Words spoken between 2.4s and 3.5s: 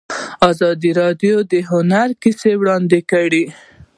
وړاندې کړي.